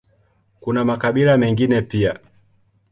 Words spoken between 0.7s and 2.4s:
makabila mengine pia.